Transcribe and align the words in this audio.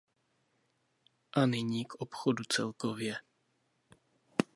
A 1.31 1.45
nyní 1.45 1.85
k 1.85 1.93
obchodu 1.95 2.43
celkově. 2.43 3.15